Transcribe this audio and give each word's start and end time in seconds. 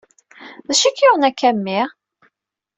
D 0.67 0.67
acu 0.71 0.85
i 0.87 0.91
k-yuɣen 0.95 1.27
akka 1.29 1.45
a 1.49 1.55
mmi? 1.57 1.81